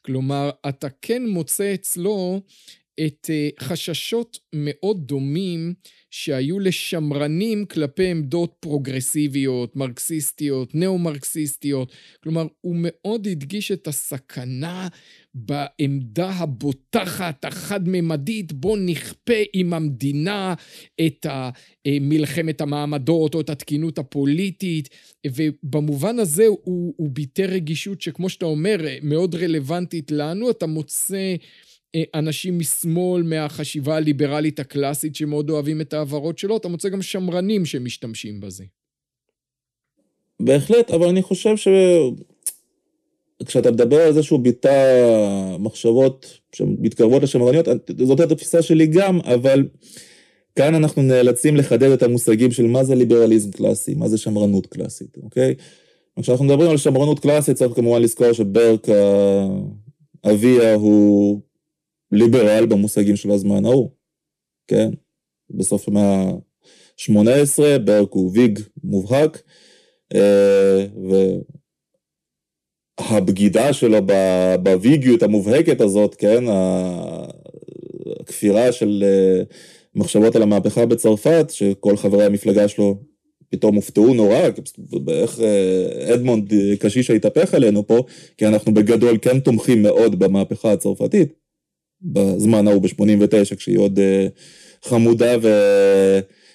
[0.06, 2.42] כלומר, אתה כן מוצא אצלו
[3.06, 3.30] את
[3.60, 5.74] חששות מאוד דומים
[6.12, 11.92] שהיו לשמרנים כלפי עמדות פרוגרסיביות, מרקסיסטיות, נאו-מרקסיסטיות.
[12.24, 14.88] כלומר, הוא מאוד הדגיש את הסכנה
[15.34, 20.54] בעמדה הבוטחת, החד-ממדית, בו נכפה עם המדינה
[21.06, 21.26] את
[21.88, 24.90] מלחמת המעמדות או את התקינות הפוליטית,
[25.28, 31.36] ובמובן הזה הוא, הוא ביטא רגישות שכמו שאתה אומר, מאוד רלוונטית לנו, אתה מוצא...
[32.14, 38.40] אנשים משמאל מהחשיבה הליברלית הקלאסית שמאוד אוהבים את העברות שלו, אתה מוצא גם שמרנים שמשתמשים
[38.40, 38.64] בזה.
[40.40, 41.56] בהחלט, אבל אני חושב
[43.42, 47.66] שכשאתה מדבר על זה שהוא ביטא מחשבות שמתקרבות לשמרניות,
[48.06, 49.68] זאת הייתה התפיסה שלי גם, אבל
[50.56, 55.18] כאן אנחנו נאלצים לחדד את המושגים של מה זה ליברליזם קלאסי, מה זה שמרנות קלאסית,
[55.24, 55.56] אוקיי?
[56.22, 58.88] כשאנחנו מדברים על שמרנות קלאסית, צריך כמובן לזכור שברק
[60.24, 61.42] אביה הוא
[62.14, 63.90] ליברל במושגים של הזמן ההוא,
[64.68, 64.90] כן?
[65.50, 69.42] בסוף המאה ה-18, ברק הוא ויג מובהק,
[70.14, 70.86] אה,
[73.00, 73.98] והבגידה שלו
[74.64, 76.44] בוויגיות המובהקת הזאת, כן?
[78.20, 79.44] הכפירה של אה,
[79.96, 82.98] מחשבות על המהפכה בצרפת, שכל חברי המפלגה שלו
[83.50, 84.40] פתאום הופתעו נורא,
[85.08, 88.04] איך אה, אדמונד קשיש התהפך עלינו פה,
[88.38, 91.43] כי אנחנו בגדול כן תומכים מאוד במהפכה הצרפתית.
[92.04, 95.36] בזמן ההוא ב-89, כשהיא עוד אה, חמודה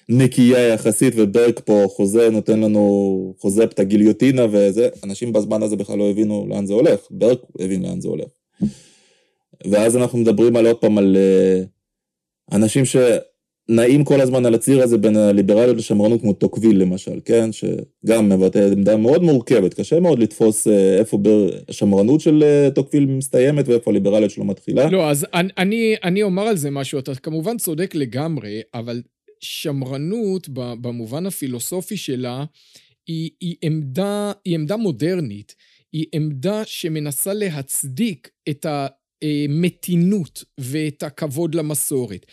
[0.09, 5.97] ונקייה יחסית, וברק פה חוזה, נותן לנו, חוזה את הגיליוטינה וזה, אנשים בזמן הזה בכלל
[5.97, 8.27] לא הבינו לאן זה הולך, ברק הבין לאן זה הולך.
[9.67, 12.85] ואז אנחנו מדברים על עוד פעם על אה, אנשים
[13.69, 17.49] נעים כל הזמן על הציר הזה בין הליברליות לשמרנות כמו טוקוויל למשל, כן?
[17.51, 21.19] שגם מבטא עמדה מאוד מורכבת, קשה מאוד לתפוס אה, איפה
[21.69, 24.89] השמרנות של אה, טוקוויל מסתיימת ואיפה הליברליות שלו מתחילה.
[24.89, 29.01] לא, אז אני, אני אומר על זה משהו, אתה כמובן צודק לגמרי, אבל
[29.39, 32.45] שמרנות במובן הפילוסופי שלה
[33.07, 35.55] היא, היא, עמדה, היא עמדה מודרנית,
[35.93, 38.87] היא עמדה שמנסה להצדיק את ה...
[39.49, 42.25] מתינות ואת הכבוד למסורת.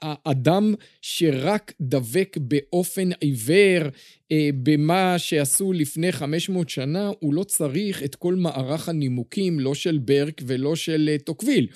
[0.00, 3.88] האדם שרק דבק באופן עיוור
[4.32, 9.98] אה, במה שעשו לפני 500 שנה, הוא לא צריך את כל מערך הנימוקים, לא של
[9.98, 11.66] ברק ולא של אה, טוקוויל.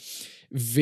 [0.55, 0.81] ו...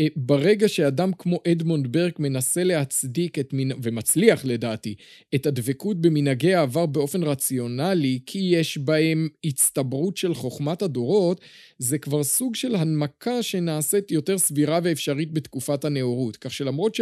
[0.00, 3.68] אה, ברגע שאדם כמו אדמונד ברק מנסה להצדיק את מנ...
[3.82, 4.94] ומצליח לדעתי,
[5.34, 11.40] את הדבקות במנהגי העבר באופן רציונלי, כי יש בהם הצטברות של חוכמת הדורות,
[11.78, 16.36] זה כבר סוג של הנמקה שנעשית יותר סבירה ואפשרית בתקופת הנאורות.
[16.36, 17.00] כך שלמרות ש...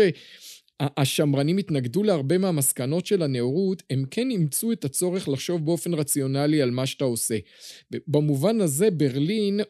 [0.80, 6.70] השמרנים התנגדו להרבה מהמסקנות של הנאורות, הם כן אימצו את הצורך לחשוב באופן רציונלי על
[6.70, 7.36] מה שאתה עושה.
[8.08, 9.60] במובן הזה ברלין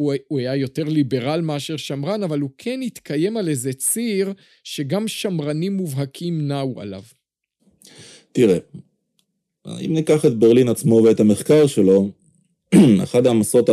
[0.00, 4.32] הוא, הוא היה יותר ליברל מאשר שמרן, אבל הוא כן התקיים על איזה ציר
[4.64, 7.02] שגם שמרנים מובהקים נעו עליו.
[8.32, 8.58] תראה,
[9.66, 12.10] אם ניקח את ברלין עצמו ואת המחקר שלו,
[13.04, 13.70] אחת המסות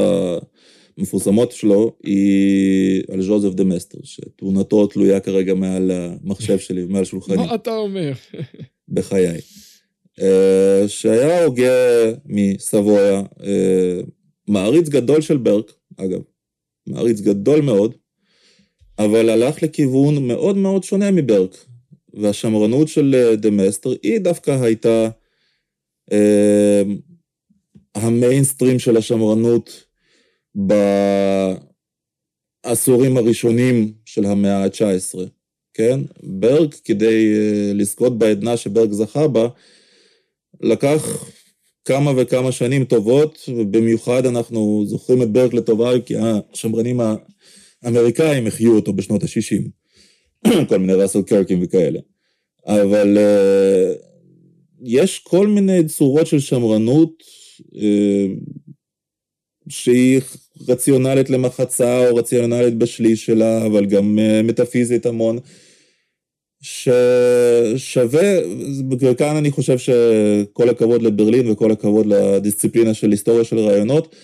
[0.98, 7.38] המפורסמות שלו היא על ז'וזף דה מסטר, שתמונתו תלויה כרגע מעל המחשב שלי, מעל שולחני.
[7.48, 8.12] מה אתה אומר?
[8.96, 9.40] בחיי.
[10.22, 11.72] אה, שהיה הוגה
[12.26, 14.00] מסבויה, אה,
[14.48, 16.22] מעריץ גדול של ברק, אגב,
[16.88, 17.94] מעריץ גדול מאוד,
[19.00, 21.58] אבל הלך לכיוון מאוד מאוד שונה מברק.
[22.14, 25.10] והשמרנות של אה, דמסטר היא דווקא הייתה
[26.12, 26.82] אה,
[27.96, 29.84] המיינסטרים של השמרנות
[32.66, 35.20] בעשורים הראשונים של המאה ה-19,
[35.74, 36.00] כן?
[36.24, 39.48] ברק, כדי אה, לזכות בעדנה שברק זכה בה,
[40.62, 41.30] לקח
[41.88, 47.00] כמה וכמה שנים טובות, ובמיוחד אנחנו זוכרים את ברק לטובה, כי השמרנים
[47.84, 49.70] האמריקאים החיו אותו בשנות ה-60.
[50.70, 52.00] כל מיני ראסל קרקים וכאלה.
[52.66, 53.98] אבל uh,
[54.84, 57.24] יש כל מיני צורות של שמרנות
[57.60, 57.80] uh,
[59.70, 60.22] שהיא
[60.68, 65.40] רציונלית למחצה או רציונלית בשליש שלה, אבל גם uh, מטאפיזית המון.
[66.68, 68.40] ששווה,
[69.00, 74.16] וכאן אני חושב שכל הכבוד לברלין וכל הכבוד לדיסציפלינה של היסטוריה של רעיונות,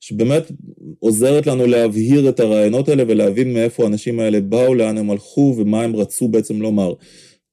[0.00, 0.52] שבאמת
[0.98, 5.82] עוזרת לנו להבהיר את הרעיונות האלה ולהבין מאיפה האנשים האלה באו, לאן הם הלכו ומה
[5.82, 6.94] הם רצו בעצם לומר.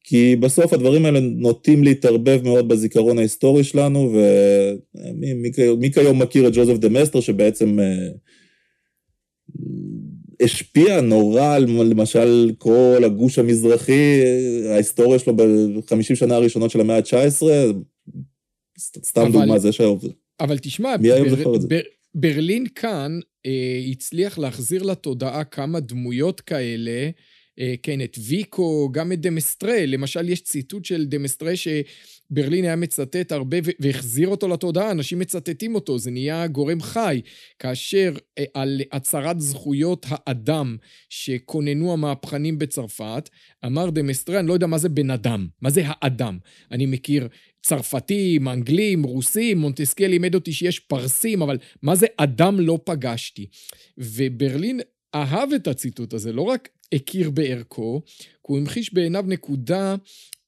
[0.03, 4.13] כי בסוף הדברים האלה נוטים להתערבב מאוד בזיכרון ההיסטורי שלנו,
[5.53, 8.09] ומי כיום מכיר את ג'וזף דה מסטר שבעצם אה,
[10.41, 14.21] השפיע נורא על למשל כל הגוש המזרחי,
[14.69, 17.43] ההיסטוריה שלו בחמישים שנה הראשונות של המאה ה-19,
[18.79, 20.09] סתם אבל, דוגמה זה שעובד.
[20.39, 21.23] אבל תשמע, בר,
[21.67, 21.79] בר,
[22.15, 27.09] ברלין כאן אה, הצליח להחזיר לתודעה כמה דמויות כאלה,
[27.59, 31.67] אה, כן, את ויקו, גם את דמסטרה, למשל יש ציטוט של דמסטרה ש...
[32.31, 37.21] ברלין היה מצטט הרבה והחזיר אותו לתודעה, אנשים מצטטים אותו, זה נהיה גורם חי.
[37.59, 40.77] כאשר אה, על הצהרת זכויות האדם
[41.09, 43.29] שכוננו המהפכנים בצרפת,
[43.65, 46.37] אמר דמסטרה, אני לא יודע מה זה בן אדם, מה זה האדם.
[46.71, 47.27] אני מכיר
[47.61, 53.47] צרפתים, אנגלים, רוסים, מונטסקי לימד אותי שיש פרסים, אבל מה זה אדם לא פגשתי?
[53.97, 54.79] וברלין
[55.15, 59.95] אהב את הציטוט הזה, לא רק הכיר בערכו, כי הוא המחיש בעיניו נקודה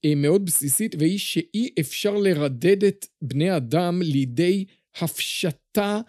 [0.06, 4.65] אה, מאוד בסיסית, והיא שאי אפשר לרדד את בני אדם לידי
[5.01, 6.01] הפשטה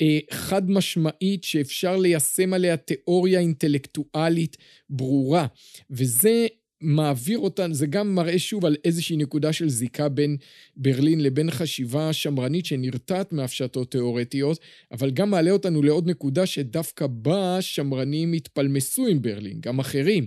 [0.00, 4.56] אה, חד משמעית שאפשר ליישם עליה תיאוריה אינטלקטואלית
[4.90, 5.46] ברורה.
[5.90, 6.46] וזה
[6.80, 10.36] מעביר אותן, זה גם מראה שוב על איזושהי נקודה של זיקה בין
[10.76, 14.58] ברלין לבין חשיבה שמרנית שנרתעת מהפשטות תיאורטיות,
[14.92, 20.26] אבל גם מעלה אותנו לעוד נקודה שדווקא בה שמרנים התפלמסו עם ברלין, גם אחרים,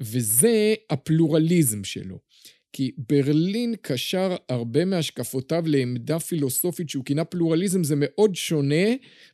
[0.00, 2.31] וזה הפלורליזם שלו.
[2.72, 8.84] כי ברלין קשר הרבה מהשקפותיו לעמדה פילוסופית שהוא כינה פלורליזם, זה מאוד שונה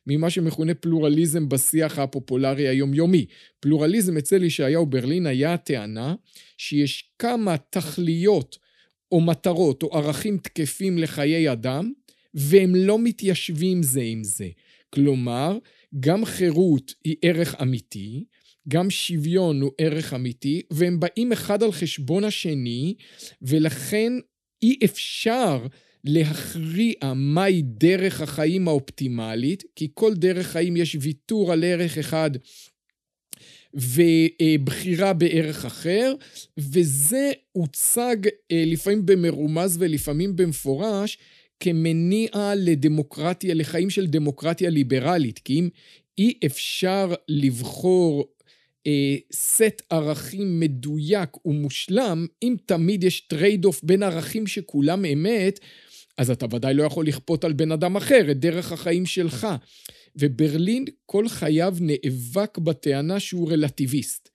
[0.07, 3.25] ממה שמכונה פלורליזם בשיח הפופולרי היומיומי.
[3.59, 6.15] פלורליזם אצל ישעיהו ברלין היה הטענה
[6.57, 8.57] שיש כמה תכליות
[9.11, 11.91] או מטרות או ערכים תקפים לחיי אדם,
[12.33, 14.47] והם לא מתיישבים זה עם זה.
[14.89, 15.57] כלומר,
[15.99, 18.25] גם חירות היא ערך אמיתי,
[18.67, 22.95] גם שוויון הוא ערך אמיתי, והם באים אחד על חשבון השני,
[23.41, 24.13] ולכן
[24.61, 25.67] אי אפשר
[26.03, 32.31] להכריע מהי דרך החיים האופטימלית, כי כל דרך חיים יש ויתור על ערך אחד
[33.73, 36.13] ובחירה בערך אחר,
[36.57, 38.17] וזה הוצג
[38.51, 41.17] אה, לפעמים במרומז ולפעמים במפורש
[41.59, 45.69] כמניע לדמוקרטיה, לחיים של דמוקרטיה ליברלית, כי אם
[46.17, 48.25] אי אפשר לבחור
[49.33, 55.59] סט ערכים מדויק ומושלם, אם תמיד יש trade-off בין ערכים שכולם אמת,
[56.17, 59.47] אז אתה ודאי לא יכול לכפות על בן אדם אחר את דרך החיים שלך.
[60.15, 64.29] וברלין כל חייו נאבק בטענה שהוא רלטיביסט,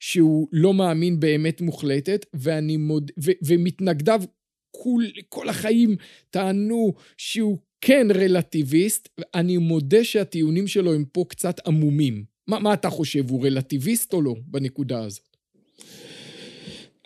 [0.00, 3.10] שהוא לא מאמין באמת מוחלטת, ואני מוד...
[3.24, 3.30] ו...
[3.44, 4.22] ומתנגדיו
[4.70, 5.96] כל, כל החיים
[6.30, 12.29] טענו שהוא כן רלטיביסט, אני מודה שהטיעונים שלו הם פה קצת עמומים.
[12.50, 15.36] מה, מה אתה חושב, הוא רלטיביסט או לא בנקודה הזאת?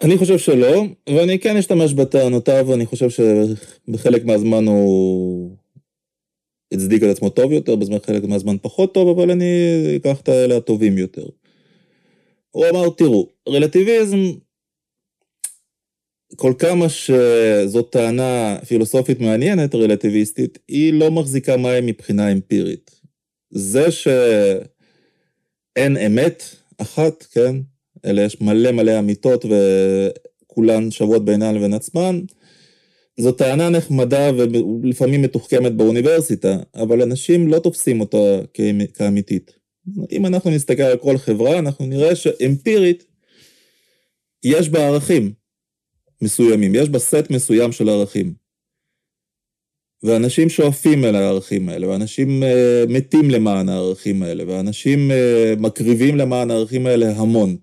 [0.02, 5.56] אני חושב שלא, ואני כן אשתמש בטענותיו, ואני חושב שבחלק מהזמן הוא
[6.72, 9.44] הצדיק את עצמו טוב יותר, בזמן חלק מהזמן פחות טוב, אבל אני
[9.96, 11.26] אקח את האלה הטובים יותר.
[12.50, 14.18] הוא אמר, תראו, רלטיביזם,
[16.36, 22.90] כל כמה שזאת טענה פילוסופית מעניינת, רלטיביסטית, היא לא מחזיקה מים מבחינה אמפירית.
[23.50, 23.90] זה
[25.78, 26.42] שאין אמת
[26.78, 27.56] אחת, כן?
[28.04, 32.20] אלא יש מלא מלא אמיתות וכולן שוות בינן לבין עצמן,
[33.20, 38.40] זו טענה נחמדה ולפעמים מתוחכמת באוניברסיטה, אבל אנשים לא תופסים אותה
[38.94, 39.52] כאמיתית.
[40.12, 43.04] אם אנחנו נסתכל על כל חברה, אנחנו נראה שאמפירית
[44.44, 45.32] יש בה ערכים
[46.22, 48.43] מסוימים, יש בה סט מסוים של ערכים.
[50.04, 52.46] ואנשים שואפים אל הערכים האלה, ואנשים uh,
[52.92, 57.56] מתים למען הערכים האלה, ואנשים uh, מקריבים למען הערכים האלה המון.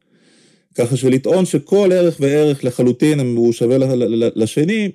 [0.76, 3.78] ככה שלטעון שכל ערך וערך לחלוטין הוא שווה
[4.36, 4.92] לשני,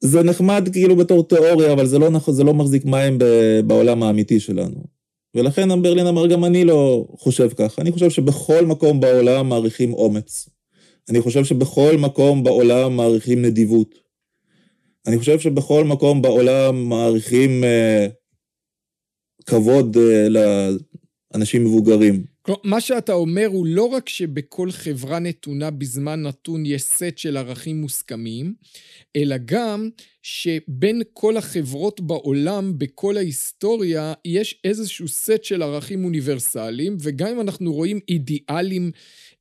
[0.00, 3.18] זה נחמד כאילו בתור תיאוריה, אבל זה לא, זה לא מחזיק מים
[3.66, 4.94] בעולם האמיתי שלנו.
[5.34, 7.82] ולכן ברלין אמר, גם אני לא חושב ככה.
[7.82, 10.48] אני חושב שבכל מקום בעולם מעריכים אומץ.
[11.10, 14.03] אני חושב שבכל מקום בעולם מעריכים נדיבות.
[15.06, 18.06] אני חושב שבכל מקום בעולם מעריכים אה,
[19.46, 20.26] כבוד אה,
[21.34, 22.24] לאנשים מבוגרים.
[22.42, 27.36] כלומר, מה שאתה אומר הוא לא רק שבכל חברה נתונה בזמן נתון יש סט של
[27.36, 28.54] ערכים מוסכמים,
[29.16, 29.88] אלא גם
[30.26, 37.72] שבין כל החברות בעולם, בכל ההיסטוריה, יש איזשהו סט של ערכים אוניברסליים, וגם אם אנחנו
[37.72, 38.90] רואים אידיאלים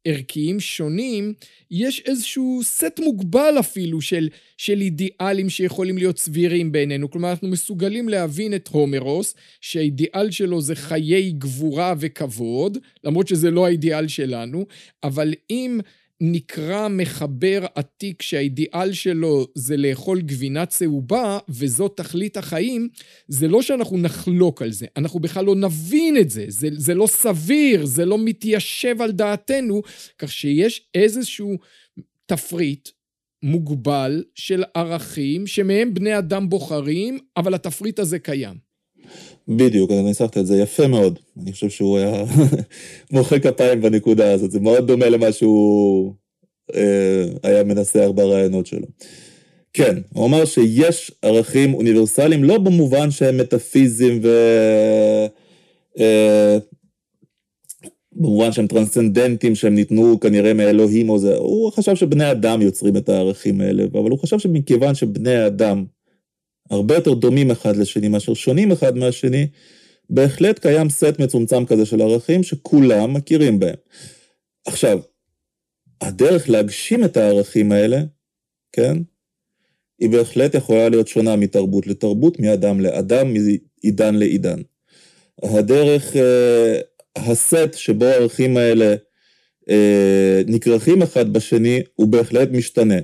[0.05, 1.33] ערכיים שונים,
[1.71, 7.11] יש איזשהו סט מוגבל אפילו של, של אידיאלים שיכולים להיות סבירים בעינינו.
[7.11, 13.65] כלומר, אנחנו מסוגלים להבין את הומרוס, שהאידיאל שלו זה חיי גבורה וכבוד, למרות שזה לא
[13.65, 14.65] האידיאל שלנו,
[15.03, 15.79] אבל אם...
[16.25, 22.89] נקרא מחבר עתיק שהאידיאל שלו זה לאכול גבינה צהובה, וזאת תכלית החיים,
[23.27, 27.07] זה לא שאנחנו נחלוק על זה, אנחנו בכלל לא נבין את זה, זה, זה לא
[27.07, 29.81] סביר, זה לא מתיישב על דעתנו,
[30.17, 31.57] כך שיש איזשהו
[32.25, 32.89] תפריט
[33.43, 38.72] מוגבל של ערכים שמהם בני אדם בוחרים, אבל התפריט הזה קיים.
[39.47, 41.19] בדיוק, אני ניסחת את זה יפה מאוד.
[41.41, 42.23] אני חושב שהוא היה
[43.11, 46.13] מוחא כפיים בנקודה הזאת, זה מאוד דומה למה שהוא
[46.75, 48.87] אה, היה מנסח ברעיונות שלו.
[49.73, 54.27] כן, הוא אמר שיש ערכים אוניברסליים, לא במובן שהם מטאפיזיים ו...
[55.99, 56.57] אה,
[58.15, 63.09] במובן שהם טרנסצנדנטים, שהם ניתנו כנראה מאלוהים או זה, הוא חשב שבני אדם יוצרים את
[63.09, 65.85] הערכים האלה, אבל הוא חשב שמכיוון שבני אדם
[66.73, 69.47] הרבה יותר דומים אחד לשני מאשר שונים אחד מהשני,
[70.09, 73.75] בהחלט קיים סט מצומצם כזה של ערכים שכולם מכירים בהם.
[74.65, 74.99] עכשיו,
[76.01, 78.01] הדרך להגשים את הערכים האלה,
[78.71, 78.97] כן,
[79.99, 84.61] היא בהחלט יכולה להיות שונה מתרבות לתרבות, מאדם לאדם, מעידן לעידן.
[85.43, 86.79] הדרך, אה,
[87.15, 88.95] הסט שבו הערכים האלה
[89.69, 92.99] אה, נכרכים אחד בשני, הוא בהחלט משתנה.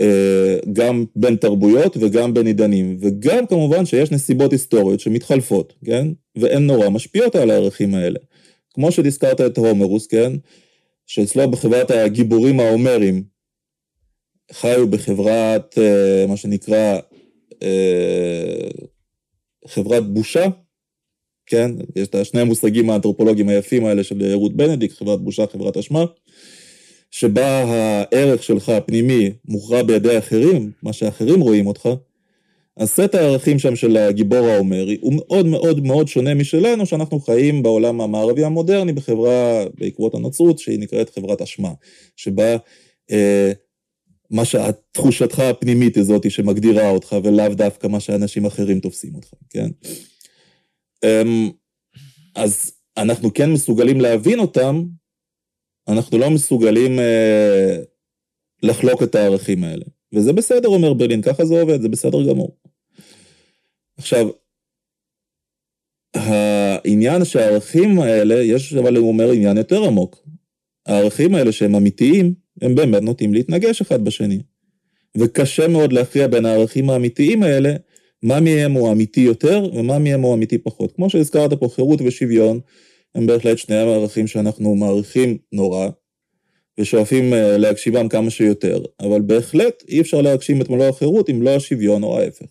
[0.00, 6.08] אה, גם בין תרבויות וגם בין עידנים, וגם כמובן שיש נסיבות היסטוריות שמתחלפות, כן?
[6.36, 8.18] והן נורא משפיעות על הערכים האלה.
[8.74, 10.32] כמו שהזכרת את הומרוס, כן?
[11.06, 13.22] שאצלו בחברת הגיבורים ההומרים,
[14.52, 16.98] חיו בחברת, אה, מה שנקרא,
[17.62, 18.68] אה,
[19.66, 20.46] חברת בושה,
[21.46, 21.70] כן?
[21.96, 26.04] יש את שני המושגים האנתרופולוגיים היפים האלה של רות בנדיק, חברת בושה, חברת אשמה.
[27.10, 31.88] שבה הערך שלך הפנימי מוכרע בידי אחרים, מה שאחרים רואים אותך,
[32.76, 37.62] אז סט הערכים שם של הגיבור ההומרי הוא מאוד מאוד מאוד שונה משלנו, שאנחנו חיים
[37.62, 41.72] בעולם המערבי המודרני בחברה, בעקבות הנצרות, שהיא נקראת חברת אשמה,
[42.16, 42.56] שבה
[43.10, 43.52] אה,
[44.30, 49.68] מה שתחושתך הפנימית הזאת שמגדירה אותך, ולאו דווקא מה שאנשים אחרים תופסים אותך, כן?
[51.04, 51.22] אה,
[52.34, 54.84] אז אנחנו כן מסוגלים להבין אותם,
[55.88, 57.78] אנחנו לא מסוגלים אה,
[58.62, 59.84] לחלוק את הערכים האלה.
[60.12, 62.56] וזה בסדר, אומר ברלין, ככה זה עובד, זה בסדר גמור.
[63.98, 64.28] עכשיו,
[66.14, 70.28] העניין שהערכים האלה, יש אבל הוא אומר עניין יותר עמוק.
[70.86, 74.42] הערכים האלה שהם אמיתיים, הם באמת נוטים להתנגש אחד בשני.
[75.18, 77.74] וקשה מאוד להכריע בין הערכים האמיתיים האלה,
[78.22, 80.92] מה מהם הוא אמיתי יותר ומה מהם הוא אמיתי פחות.
[80.92, 82.60] כמו שהזכרת פה, חירות ושוויון,
[83.16, 85.88] הם בהחלט שני הערכים שאנחנו מעריכים נורא,
[86.80, 91.50] ושואפים אה, להגשימם כמה שיותר, אבל בהחלט אי אפשר להגשים את מלוא החירות אם לא
[91.50, 92.46] השוויון או ההפך.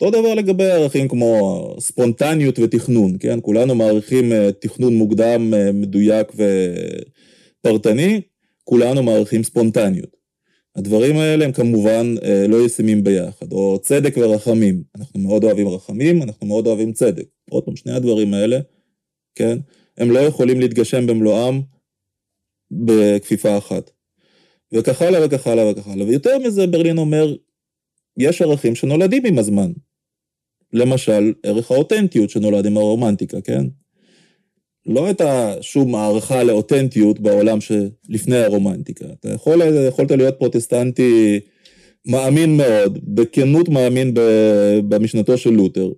[0.00, 3.38] אותו דבר לגבי ערכים כמו ספונטניות ותכנון, כן?
[3.42, 6.32] כולנו מעריכים אה, תכנון מוקדם, אה, מדויק
[7.60, 8.20] ופרטני,
[8.64, 10.22] כולנו מעריכים ספונטניות.
[10.76, 12.14] הדברים האלה הם כמובן
[12.48, 14.82] לא ישימים ביחד, או צדק ורחמים.
[14.96, 17.24] אנחנו מאוד אוהבים רחמים, אנחנו מאוד אוהבים צדק.
[17.50, 18.60] עוד פעם, שני הדברים האלה,
[19.34, 19.58] כן?
[19.98, 21.60] הם לא יכולים להתגשם במלואם
[22.70, 23.90] בכפיפה אחת.
[24.72, 26.06] וכך הלאה וכך הלאה וכך הלאה.
[26.06, 27.36] ויותר מזה, ברלין אומר,
[28.18, 29.72] יש ערכים שנולדים עם הזמן.
[30.72, 33.66] למשל, ערך האותנטיות שנולד עם הרומנטיקה, כן?
[34.86, 39.04] לא הייתה שום הערכה לאותנטיות בעולם שלפני הרומנטיקה.
[39.20, 41.40] אתה יכול, יכולת להיות פרוטסטנטי
[42.06, 44.14] מאמין מאוד, בכנות מאמין
[44.88, 45.90] במשנתו של לותר.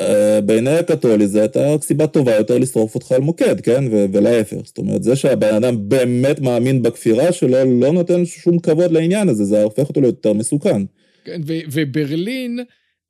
[0.00, 3.84] אה, בעיני הקתולי זה הייתה סיבה טובה יותר לשרוף אותך על מוקד, כן?
[4.12, 4.56] ולהפך.
[4.64, 9.44] זאת אומרת, זה שהבן אדם באמת מאמין בכפירה שלו, לא נותן שום כבוד לעניין הזה,
[9.44, 10.82] זה הופך אותו ליותר מסוכן.
[11.24, 11.40] כן,
[11.72, 12.60] וברלין...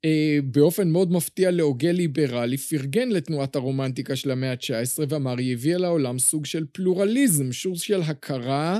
[0.05, 5.77] אה, באופן מאוד מפתיע להוגה ליברלי, פרגן לתנועת הרומנטיקה של המאה ה-19 ואמר, היא הביאה
[5.77, 8.79] לעולם סוג של פלורליזם, סוג של הכרה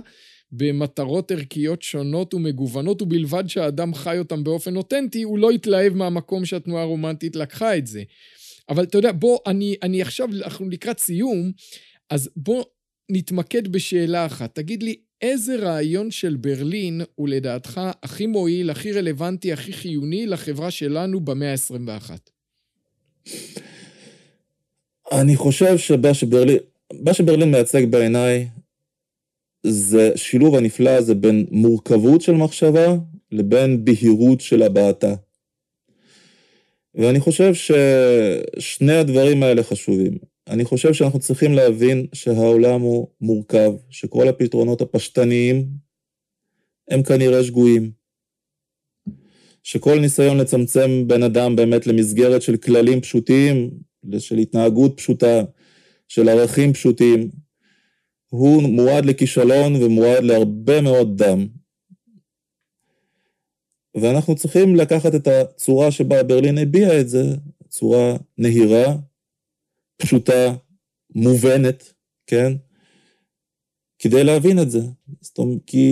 [0.52, 6.84] במטרות ערכיות שונות ומגוונות, ובלבד שהאדם חי אותם באופן אותנטי, הוא לא התלהב מהמקום שהתנועה
[6.84, 8.04] הרומנטית לקחה את זה.
[8.70, 11.52] אבל אתה יודע, בוא, אני, אני עכשיו, אנחנו לקראת סיום,
[12.10, 12.64] אז בוא
[13.12, 14.56] נתמקד בשאלה אחת.
[14.56, 20.72] תגיד לי, איזה רעיון של ברלין הוא לדעתך הכי מועיל, הכי רלוונטי, הכי חיוני לחברה
[20.72, 22.12] שלנו במאה ה-21?
[25.12, 26.58] אני חושב שמה שברלין,
[27.14, 28.48] שברלין מייצג בעיניי
[29.64, 32.96] זה שילוב הנפלא הזה בין מורכבות של מחשבה
[33.32, 35.14] לבין בהירות של הבעתה.
[36.96, 40.18] ואני חושב ששני הדברים האלה חשובים.
[40.48, 45.68] אני חושב שאנחנו צריכים להבין שהעולם הוא מורכב, שכל הפתרונות הפשטניים
[46.90, 47.92] הם כנראה שגויים.
[49.64, 53.72] שכל ניסיון לצמצם בן אדם באמת למסגרת של כללים פשוטים,
[54.20, 55.44] של התנהגות פשוטה,
[56.08, 57.30] של ערכים פשוטים,
[58.32, 61.48] הוא מועד לכישלון ומועד להרבה מאוד דם.
[63.96, 67.24] ואנחנו צריכים לקחת את הצורה שבה ברלין הביע את זה,
[67.70, 68.96] צורה נהירה,
[69.98, 70.56] פשוטה,
[71.16, 71.94] מובנת,
[72.28, 72.54] כן?
[74.00, 74.82] כדי להבין את זה.
[75.22, 75.88] זאת אומרת, כי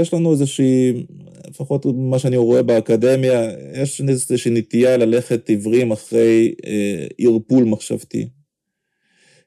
[0.00, 1.06] יש לנו איזושהי,
[1.48, 8.28] לפחות מה שאני רואה באקדמיה, יש איזושהי נטייה ללכת עיוורים אחרי אה, ערפול מחשבתי.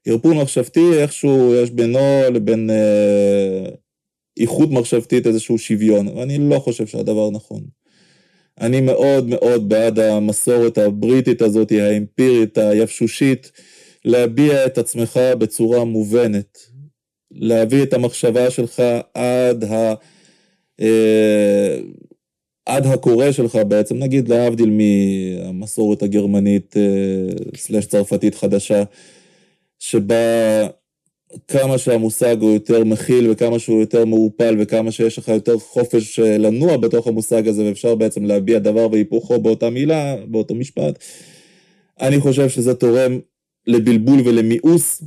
[0.08, 2.00] ערפול מחשבתי, איכשהו יש בינו
[2.34, 3.70] לבין אה,
[4.40, 7.62] איכות מחשבתית איזשהו שוויון, ואני לא חושב שהדבר נכון.
[8.62, 13.52] אני מאוד מאוד בעד המסורת הבריטית הזאת, האמפירית, היבשושית,
[14.06, 16.58] להביע את עצמך בצורה מובנת,
[17.32, 18.84] להביא את המחשבה שלך
[19.14, 19.94] עד ה...
[20.82, 21.78] אה,
[22.66, 28.84] עד הקורא שלך בעצם, נגיד להבדיל מהמסורת הגרמנית אה, סלש צרפתית חדשה,
[29.80, 30.68] שבה
[31.48, 36.38] כמה שהמושג הוא יותר מכיל וכמה שהוא יותר מעורפל וכמה שיש לך יותר חופש אה,
[36.38, 41.04] לנוע בתוך המושג הזה ואפשר בעצם להביע דבר והיפוכו באותה מילה, באותו משפט,
[42.00, 43.20] אני חושב שזה תורם
[43.68, 45.04] לבלבול ולמיאוס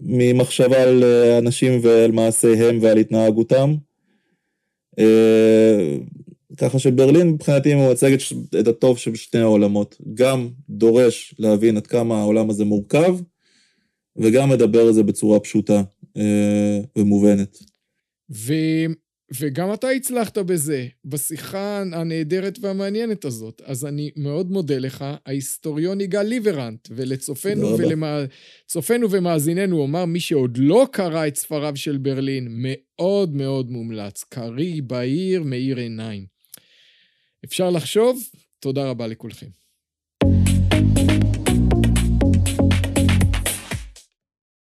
[0.00, 3.74] ממחשבה על אה, אנשים ועל מעשיהם ועל התנהגותם.
[4.98, 5.96] אה,
[6.56, 8.20] ככה שברלין מבחינתי מייצגת
[8.60, 9.96] את הטוב שבשני העולמות.
[10.14, 13.16] גם דורש להבין עד כמה העולם הזה מורכב,
[14.16, 15.82] וגם מדבר על זה בצורה פשוטה
[16.16, 17.58] אה, ומובנת.
[18.30, 18.52] ו...
[19.40, 23.62] וגם אתה הצלחת בזה, בשיחה הנהדרת והמעניינת הזאת.
[23.64, 28.24] אז אני מאוד מודה לך, ההיסטוריון יגאל ליברנט, ולצופינו ולמא...
[29.10, 34.24] ומאזיננו אומר, מי שעוד לא קרא את ספריו של ברלין, מאוד מאוד מומלץ.
[34.28, 36.26] קריא, בהיר, מאיר עיניים.
[37.44, 38.22] אפשר לחשוב?
[38.60, 39.63] תודה רבה לכולכם.